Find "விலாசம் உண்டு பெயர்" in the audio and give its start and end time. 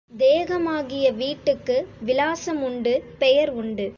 2.05-3.51